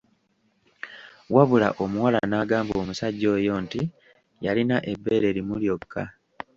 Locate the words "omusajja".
2.81-3.27